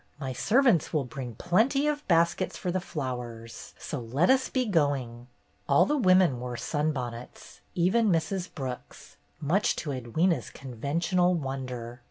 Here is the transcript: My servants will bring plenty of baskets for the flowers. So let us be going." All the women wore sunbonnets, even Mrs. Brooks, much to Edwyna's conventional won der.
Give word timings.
My 0.19 0.33
servants 0.33 0.91
will 0.91 1.03
bring 1.03 1.35
plenty 1.35 1.85
of 1.87 2.07
baskets 2.07 2.57
for 2.57 2.71
the 2.71 2.81
flowers. 2.81 3.75
So 3.77 3.99
let 3.99 4.31
us 4.31 4.49
be 4.49 4.65
going." 4.65 5.27
All 5.69 5.85
the 5.85 5.95
women 5.95 6.39
wore 6.39 6.57
sunbonnets, 6.57 7.61
even 7.75 8.07
Mrs. 8.11 8.51
Brooks, 8.51 9.17
much 9.39 9.75
to 9.75 9.91
Edwyna's 9.91 10.49
conventional 10.49 11.35
won 11.35 11.67
der. 11.67 11.99